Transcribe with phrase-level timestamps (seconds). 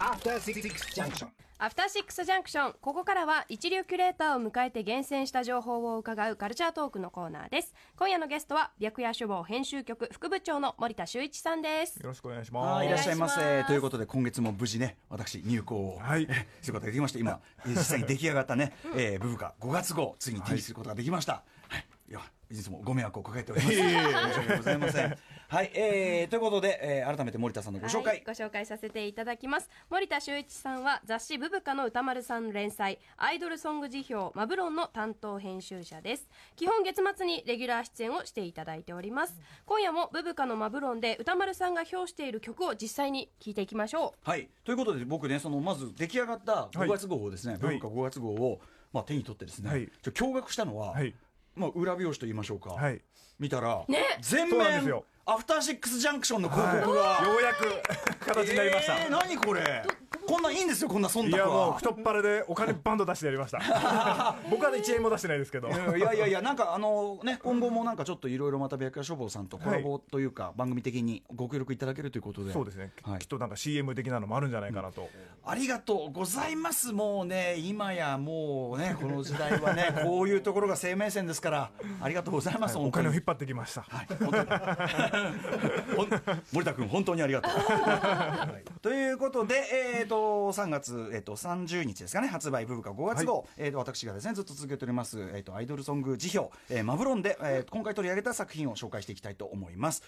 [0.00, 0.60] After Six
[0.94, 1.28] Junction.
[1.60, 7.74] アフターシックスジャンクションここからは一流キュレーターを迎えて厳選した情報を伺うカルチャートークのコーナーです。
[7.96, 11.96] 今夜のゲストは白夜書房編集局副部長の森田修一さんです。
[11.98, 12.84] よろしくお願いしあます。
[12.84, 13.64] ーいらっしゃいませ。
[13.68, 16.26] ということで今月も無事ね私入稿を、はい。
[16.28, 22.20] えすることができまして今実際に出来上がったね、えー、ブブカ5月号ついに手にすることができました、はい、いや
[22.50, 23.76] いつもご迷惑をかけております。
[23.76, 23.94] 申し
[24.38, 25.16] 訳ございません。
[25.48, 29.68] はい、えー、ということで、えー、改めて森田さんのご紹介、はい、ご紹介させていただきます。
[29.90, 36.28] 森田修一さんは雑誌「ブブカ」の歌丸さん連載アイドルソング辞表マブロンの担当編集者です。
[36.56, 39.38] 基本月末にレギュラー出演をしていただいております。
[39.66, 44.28] 今夜もブブカのマブロンで歌丸さんが表している曲を実際に聴いていきましょう。
[44.30, 47.58] はい、ということで僕ねそのまず出来上がった5月号をですね、い。
[47.58, 48.60] ブブカ5月号を、
[48.92, 49.90] まあ、手に取ってですね、はい。
[50.02, 51.14] 驚愕したのは、はい
[51.58, 53.00] まあ、裏表紙と言いましょうか、はい。
[53.38, 53.84] 見たら、
[54.20, 55.04] 全そうなんです面よ。
[55.26, 58.98] アフターシックスジャンクションの広告が、はい、ようやく形になりました。
[58.98, 59.84] えー、何これ
[60.28, 63.58] こんなんいいんですよこんな忖度いやもうは太っ腹でお金バンド出してやりました。
[64.50, 65.68] 僕は1円も出してないですけど。
[65.68, 72.52] いやいやいやなんかあのね今後もなんかちょっといろいろまた白夜書房さんとコラボというか、番組的にご協力いただけるということで。
[72.52, 73.20] そうですね、はい。
[73.20, 75.08] きっとなんか CM 的なのもあるんじゃないかなと。
[75.46, 76.92] ありがとうございます。
[76.92, 81.70] もうね今やもうねこの時代はね こういうところが生命線ですから。
[82.02, 83.80] ありがとうございます、お金を引っ張ってきました。
[83.88, 84.48] はい、本当に。
[85.96, 86.08] ほん
[86.52, 88.80] 森田君、本当にありがとう。
[88.82, 89.54] ということで、
[90.00, 90.17] えー、と
[90.52, 100.02] 3月、えー、と30日ですかね、発売、ブブカ5月号、えー、と私がですねずっと続けております、えー、とアイドルソング辞表、えーマブロンで、えー今回取り上げた作品を紹介していきたいと思います。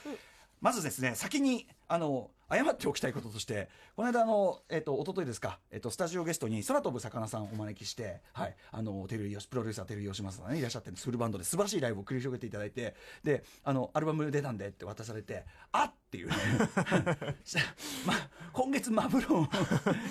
[0.60, 12.94] まずですね、先に、あの、謝っておきたいこととして、この間、あの、えっ、と、一昨日ですか、えっ、と、スタジオゲストに空飛ぶ魚さんをお招きして、はい、あの、テルイヨシ、プロデューサーテルイヨシマさんがね、いらっしゃって、フルバンドで素晴らしいライブを繰り広げていただいて、
[13.24, 16.34] で、あの、アルバム出たんでって渡されて、あっっていうね、
[18.04, 18.14] ま、
[18.52, 19.48] 今月マブロンを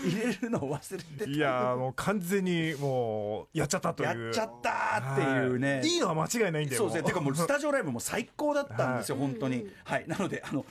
[0.06, 4.24] 入れるのを忘れてたいやーもう完全にもうやっちゃったという。
[4.26, 5.80] やっちゃったーっていうね。
[5.80, 6.84] はいいいのは間違いないんだよ。
[6.84, 7.04] そうですね。
[7.04, 9.68] てかもうスタジオライブも最高だったんですよ、は本当に。
[9.84, 10.06] はい。
[10.08, 10.66] なので、あの、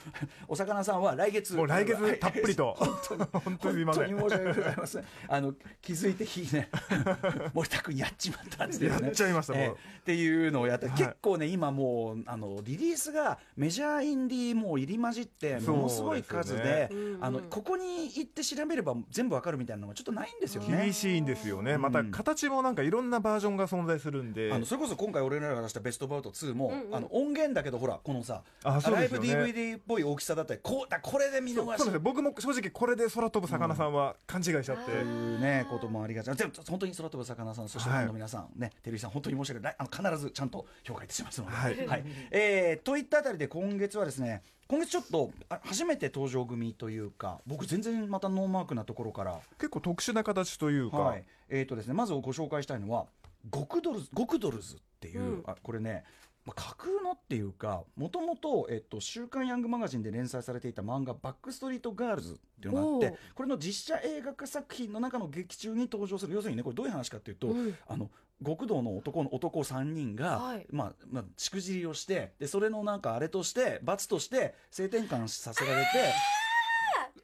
[0.47, 1.53] お魚さんは来月。
[1.53, 3.23] もう来月はいたっぷりと 本当に。
[3.31, 5.05] 本当に本当に申し訳ございません。
[5.27, 6.69] あの、気づいて日ね、
[7.53, 8.91] 森田君やっちまったっつってね。
[8.99, 20.83] やっちゃいましたもうえーっていうのをやって、はい結構ね、今もう、あの、リリースがメジャーインディーもう入り混じって、ものすごい数でです、あの、ここに行って調べれば全部わかるみたいなのがちょっとないんですよね。
[20.83, 21.77] 厳しいんですよね。
[21.77, 24.51] また形もなんかいろんなバージョンが存在するんで。
[24.53, 29.51] あのそれこそ今回俺らが出したベストバウト2も、あの音源だけどほらこのさあそうライブですよね。
[29.51, 31.93] DVD っぽい大きさだったりこうだこれで見逃しそうです。
[31.93, 31.99] ね。
[31.99, 34.91] 僕も正直これで空飛ぶ魚さんは勘違いしちゃって。
[34.91, 36.27] うねこともありがち。
[36.27, 38.03] なでも本当に空飛ぶ魚さんそしてフはい。
[38.03, 39.75] ァンの皆さん、ね照井さん本当に申し訳ない。
[39.77, 42.03] あの必ずちゃんと評価いたしますので、はい。
[42.31, 49.39] えーといったあたりで今月はですね今月ちょっとあ初めて登場組というか僕全然またノーマークなところから。
[49.57, 50.97] 結構特殊な形というか。
[50.97, 53.07] はい、えーとですね、まずご紹介したいのは
[53.49, 56.03] ゴクドルズゴクドルズっていう、あこれね
[56.45, 66.33] まあ架空のっていうかもともと「えっと、週刊ヤングマガジン」で連載されていた漫画「バックストリートガールズ」っていうのがあってこれの実写映画化作品の中の劇中に登場する。
[66.33, 67.55] 要するにねこれどういう話かっていうと、
[67.87, 68.09] あの
[68.45, 70.65] 極道の男の男3人が、はい。
[70.69, 75.89] まあまあ、しくじりをしてでそれのなんかあれとして罰として性転換させられて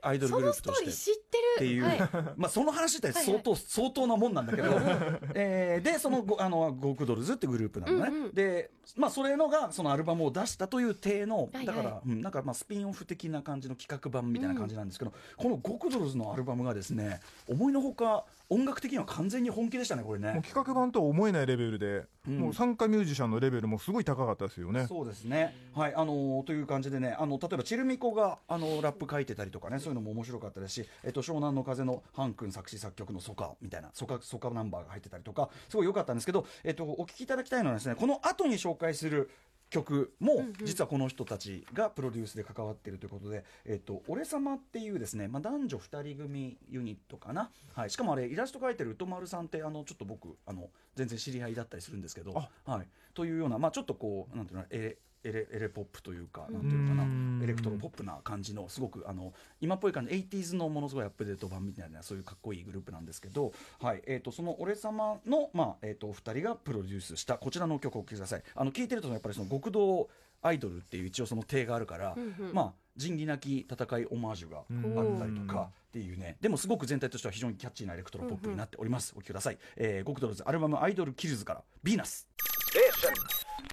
[0.07, 0.89] アイドルそグループとして。
[0.89, 1.43] ー知ってる。
[1.55, 1.99] っていう、はい。
[2.37, 4.69] まあその話自体相当、相当なもんなんだけど、
[5.33, 11.65] えーでそのごあのゴクドルズってグループなのね、うんうんでまあそれのがそのアルバムを出したという体の、はいはい。
[11.65, 20.33] だから、うんなんかまあスピンオフ的な感じの企画版みたいな感じなんですけど、このゴクドルズのアルバムがですね思いのほか音楽的には完全に本気でしたねこれね。
[20.33, 24.85] もう企画版とは思えないレベルで、もう参加ミュージシャンのレベルもすごい高かったですよね。
[24.87, 39.29] そうですね、はいあのーという感じでねあの例えばチェルミコがあのラップ書いてたりとかねそういうのも面白かったですし、えっと、湘南の風のハン君作詞作曲の「ソカ」みたいなソカソカナンバーが入ってたりとかすごい良かったんですけど、えっと、お聞きいただきたいのはですねこの後に紹介する
[39.75, 52.49] 曲も実はこの人たちがプロデュースで関わっているということで「えっと、俺様っていうですね、まあ、男女2人組ユニットかな、はい、しかもあれイラスト描いてる宇都丸さんってあのちょっと僕あの全然知り合いだったりするんですけど、は
[52.83, 63.51] い、というような、まあ、ちょっとこうなんていうのエレエレエレポップというかなんていうのかなエレクトロポップな感じのすごくあの今っぽい感じ 80s のものすごいアップデート版みたいなそういうかっこいいグループなんですけど、
[63.81, 64.03] はい。
[64.05, 68.43] えー、とその「俺様の」まあえー、とお二人がプロデュースしたこちらの曲をお聴きください。
[68.55, 70.09] あの聞いてるとやっぱりその極道
[70.41, 72.15] アイドルっていう一応その体があるから、
[72.53, 76.37] まあ仁義なき戦いオマージュがあったりとかっていうね。
[76.39, 82.27] でもすごく全体としては非常にキャッチーなエレクトロポップになっております、お聴きください、えー、ゴクドルズアルバム「アイドルキルズ」から「ヴィーナス」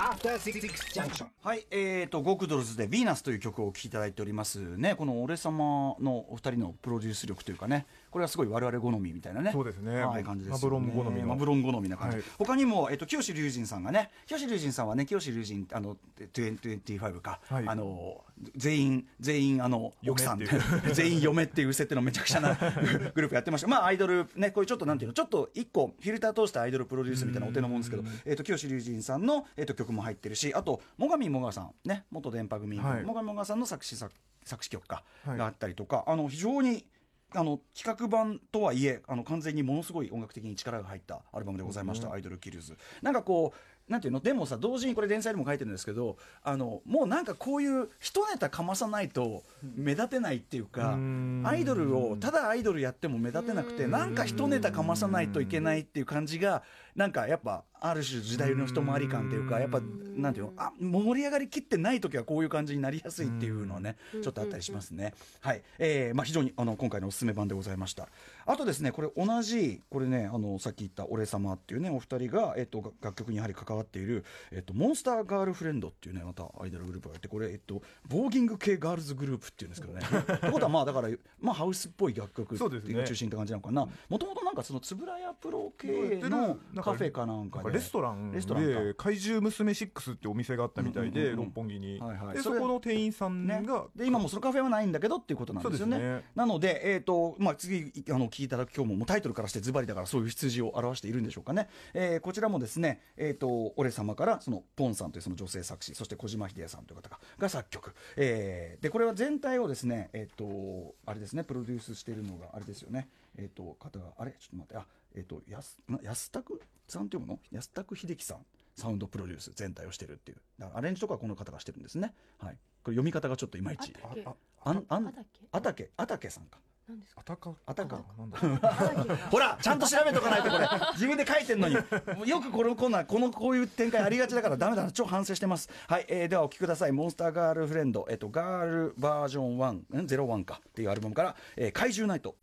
[0.02, 1.26] After Six Junction.
[1.44, 4.96] はい、えーと、ゴクドルズでヴィーナスという曲をお聴きいただいておりますね。
[4.96, 9.50] この俺様のお二人のプロデュース力というかね、これはすごい我々好みみたいなね。
[9.52, 10.04] そうですね。
[10.04, 10.78] はい、感じですよね。
[10.78, 11.26] マブロン好みの。
[11.28, 12.18] マブロン好みな感じ。
[12.18, 12.26] はい。
[12.38, 17.64] 他にも、えっ、と、清志隆人さんがね、清志隆人さんはね、清志隆人、あの、25か、はい。
[17.66, 18.22] あの、
[18.54, 20.40] 全員、全員、あの、奥さん。
[20.92, 22.54] 全員嫁っていう設定のめちゃくちゃな
[23.14, 23.68] グループやってました。
[23.68, 33.04] まあ、アイドル、ね、こういうちょっとなんていうの、ちょっと一個、フィルター通したアイドルプロデュースみたいなお手のもんですけど、えっ、と、清志隆人さんの、えっ、と、曲も入ってるし、あと、最上もがさん、ね、元電波組、はい。
[33.04, 34.12] 最上もがさんの作詞作、
[34.44, 35.38] 作詞曲か、はい。
[35.38, 36.84] があったりとか、あの、非常に、
[37.34, 51.42] あの企画版とはいえあの完全にものすごい音楽的に力が入ったアルバムでございました「アイドル・キルズ」なんかこうなんていうのでもさ同時にこれ連載でも書いてるんですけどあのもうなんかこういう一ネタかまさないと目立てないっていうかうん。
[51.44, 56.62] アイドルをただアイドルやっても目立てなくてなんか一ネタかまさないといけないっていう感じが
[56.94, 59.80] なんかやっぱある種時代の一回り感っていうかやっぱ
[60.14, 65.14] なんていうのあ盛り上がりきってない時はこういう感じになりやすいっていうのはねちょっとあったりしますね。
[65.40, 68.08] はい、えーまあ、非常にあの今回のおすすめ版でございました。
[68.46, 80.02] あとですねこれ同じこれねあのさっき言った「俺様」っていうねお二人が、えっと、が楽曲にやはり関わっている、えっと、モンスターガールフレンドっていうねまたアイドルグループがいてこれ、えっと、ボーギング系ガールズグループっていうんですけどね。
[80.02, 81.08] ってことはまあだから、
[81.40, 87.72] まあ、ハウスっぽい楽曲っていう中心って感じなのかなもともとなんかその円谷プロ系のカフェかなんかで。
[87.72, 88.80] レストランレストランか。
[88.80, 92.18] で怪獣娘6ってお店があったみたいで、六本木に、はいはい。
[92.20, 93.66] それでそこの店員さんが、ね、
[93.96, 96.24] で今もうそのカフェはないんだけどっていうことなんですよね。
[96.34, 114.34] なので、えーとまあ、次あの聞いていただく今日ももうタイトルからしてズバリだからそういう羊を表しているんでしょうかね、えーこちらもですね、えー、と俺様からそのポンさんというその女性作詞そして小島秀也さんという方がが作曲、えーでこれは全体をですね、えー、とあれですねプロデュースしているのがあれですよね、えー、と方があれ？
[114.42, 114.76] ちょっと待って。
[114.76, 117.38] あえっ、と安な安拓さんっていうの？
[117.52, 118.38] 安拓秀樹さん
[118.76, 120.38] サウンドプロデュース全体をしてるっていう。
[120.58, 122.12] だからアレンジとかはこの方がしてるんですね。
[122.38, 122.58] はい。
[122.82, 124.24] これ読み方がちょっといまいちあったっけ。
[124.26, 124.34] あ
[124.64, 125.40] あんあたけ？
[125.52, 126.58] あたけあたけさんか。
[126.88, 127.20] 何ですか？
[127.20, 128.00] あたかあたか。
[128.18, 129.16] なんだ？
[129.30, 130.66] ほらちゃんと調べとかないとこれ。
[130.94, 131.74] 自分で書いてんのに。
[131.74, 134.90] よくこのコーナーこのこういう展開ありがちだからダメだな。
[134.92, 135.68] 超反省してます。
[135.86, 136.92] はい、えーではお聴きください。
[136.92, 138.06] モンスターガールフレンド。
[138.10, 139.72] えっとガールバージョン1
[140.02, 140.60] ん？01か。
[140.66, 142.34] っていうアルバムから、えー怪獣ナイト.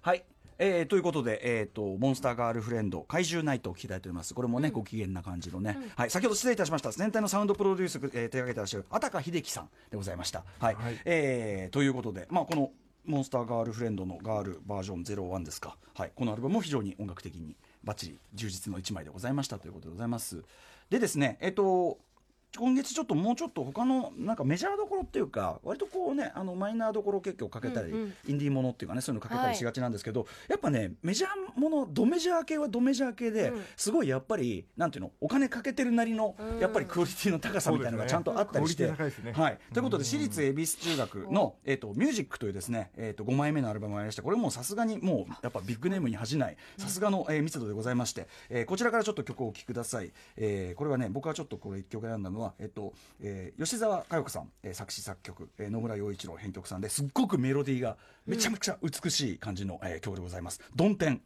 [0.00, 0.24] はい。
[0.58, 4.34] えーということで、えー、とモンスターガールフレンド怪獣ナイトを聞きたいと思います。
[4.34, 6.92] これもね、ご機嫌な感じのね、はい、先ほど失礼いたしました。
[6.92, 10.74] 全体のサウンドプロデュース、えー手掛けてらっしゃるあたか秀樹さんでございました、はい。
[10.74, 11.00] はい。
[11.04, 12.70] えーということで、まあ、この
[13.04, 20.42] モンスターガールフレンドのガールバージョン01ですか、はい、このアルバムも非常に音楽的にバッチリ充実の1枚でございましたということでございます。
[20.90, 21.98] でですねえっ、と
[22.58, 28.14] 今月ちょっともうちょっと他のなんかメジャーどころっていうか割とこうねあのマイナーどころ結構かけたり、うんうん。
[28.28, 33.64] インディーものっていうかねそういうのかけたりしがちなんですけど、やっぱねメジャーものドメジャー系はドメジャー系で、うん。
[33.76, 36.58] すごいやっぱりなんていうのお金かけてるなりの、うん。
[36.60, 57.96] やっぱりクオリティの高さみたいなのがちゃんとあったりして、はい、ということで私立恵比寿中学の「えー、とミュージック」というですね、えー、と5枚目のアルバムがありましてこれもうさすがにもうやっぱビッグネームに恥じないさすがの、えー密度でございまして、えーこちらからちょっと曲をお聴きください、えーこれはね僕はちょっとこれ1曲選んだのは、えーとえー吉沢佳代子さん、えー作詞作曲、えー野村洋一郎編曲さんですっごくメロディーが
[58.26, 61.22] めちゃめちゃ美しい感じの、えー曲でございます「ドンテン」.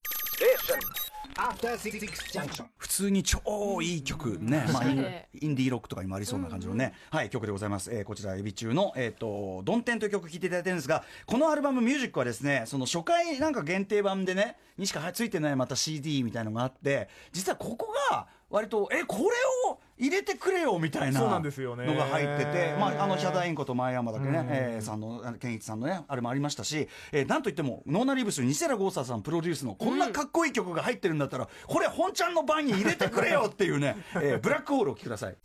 [2.79, 7.93] 普通に超いい曲ね、まあ、インディーロックとかにもありそうな感じのね、はい、曲でございます。
[7.93, 19.25] えーこちら、エビ中の、えっ、と、ドンテンという曲聴いていただいてるんですが、このアルバムミュージックはですね、その初回なんか限定版でね、にしかついてないまた CD みたいのがあって、実はここが、割と、え、これ
[19.71, 35.37] を入れてくれよみたいなのが入ってて、まあ、あの、ヒャダインコと前山だけね、うんえーさんの、あのケンイチさんのね、あれもありましたし、えーなんといっても、ノーナリーブス西寺豪太さんプロデュースのこんなかっこいい曲が入ってるんだったら、これ本ちゃんの番に入れてくれよっていうね、えーブラックホールをお聴きください。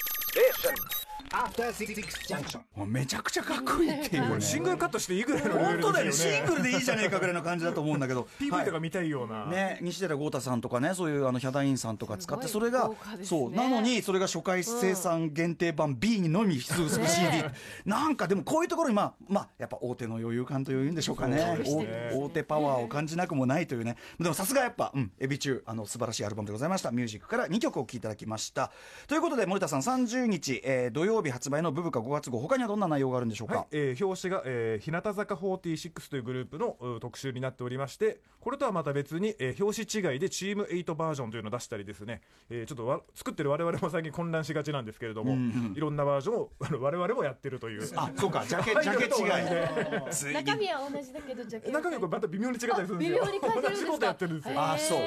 [2.75, 4.35] もうめちゃくちゃかっこいいっていう。
[4.35, 4.41] ね。
[4.41, 6.05] シングルカットしていいぐらいのレベル本当だよ。
[6.05, 8.27] ね、シングルでいいじゃねえかぐらいの感じだと思うんだけど。
[8.39, 17.53] PV とか見たいような、ね、西寺豪太さんとかねそういうあのヒャダインさんとか使ってそれがねそうなのにそれが初回生産限定版 B にのみ出する CD、ね
[17.85, 21.39] なんかでもこういうところにまあまあやっぱ大手の余裕感というんでしょうかね。
[21.39, 22.11] そうですね。
[22.13, 23.97] 大大手パワーを感じなくもないというね。
[24.19, 26.91] でもさすがやっぱうんエビ中あの素晴らしいアルバムでございました。
[26.91, 28.71] ミュージックから2曲お聴きいただきました。
[29.07, 45.35] ということで森田さん30日、えー土曜日日発売のブブカ5月号他にはどんな内容があるんでしょうか、はい、えー表紙が、えー日向坂46というグループのう特集になっておりましてこれとはまた別に、えー表紙違いでチーム8バージョンというのを出したりですね、えーちょっとわ作ってる我々も最近混乱しがちなんですけれども、
[45.75, 47.89] いろんなバージョンをあの我々もやってるという。
[47.95, 50.11] あそうかジャケ ジャケ違い。
[50.11, 50.33] ついに。
[50.33, 53.23] 中身は同じだけどジャケ中身これまた微妙に違ったりするんですよ。
[53.23, 54.05] あ微妙に変えてるんですか？
[54.07, 54.53] やってるんですよ。
[54.61, 54.99] あそう。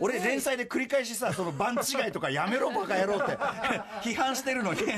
[0.00, 3.32] 俺連載で繰り返しさその番違いとかやめろバカ野郎って。
[4.08, 4.80] 批判してるのに。
[4.80, 4.92] ペ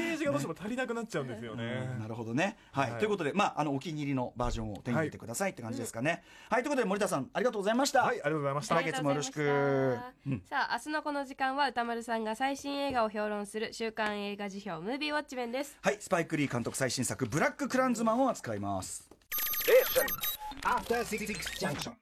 [0.00, 2.90] ージがどうしても足りなくなっちゃうんですよね、なるほどね、はい。
[2.90, 2.98] はい。
[2.98, 6.22] ということで、まあ、あのお気に入りのバージョンを手に入れてくださいって感じですかね。
[6.48, 8.02] はい、ということで森田さんありがとうございました。
[8.02, 8.74] はいありがとうございました。
[8.76, 9.40] 来月もよろしく。
[9.40, 15.76] ありがとうございましたさあ明日のこの時間は歌丸さんが最新映画を評論する週刊映画辞表ムービーウォッチメンです。
[15.82, 19.08] はい、スパイク・リー監督最新作「ブラック・クランズマン」を扱います。
[20.62, 21.26] After Six
[21.58, 21.92] Junction.